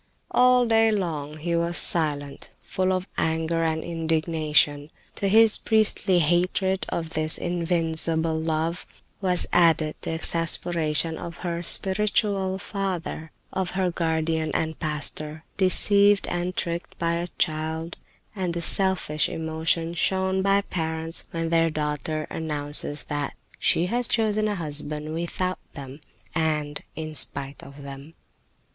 [0.31, 4.89] All day long he was silent, full of anger and indignation.
[5.17, 8.87] To his priestly hatred of this invincible love
[9.21, 16.55] was added the exasperation of her spiritual father, of her guardian and pastor, deceived and
[16.57, 17.95] tricked by a child,
[18.35, 24.47] and the selfish emotion shown by parents when their daughter announces that she has chosen
[24.47, 26.01] a husband without them,
[26.33, 28.15] and in spite of them.